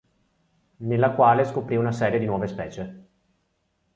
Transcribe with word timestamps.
Nella 0.77 1.11
quale, 1.11 1.45
scoprì 1.45 1.75
una 1.75 1.91
serie 1.91 2.17
di 2.17 2.25
nuove 2.25 2.47
specie. 2.47 3.07